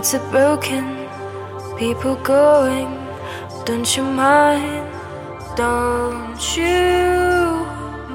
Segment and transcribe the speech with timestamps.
[0.00, 1.06] Nights are broken,
[1.76, 2.88] people going.
[3.66, 4.88] Don't you mind?
[5.58, 7.66] Don't you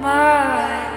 [0.01, 0.94] mind?